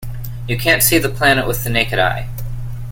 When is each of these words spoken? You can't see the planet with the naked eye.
You 0.47 0.57
can't 0.57 0.81
see 0.81 0.97
the 0.97 1.09
planet 1.09 1.47
with 1.47 1.63
the 1.63 1.69
naked 1.69 1.99
eye. 1.99 2.27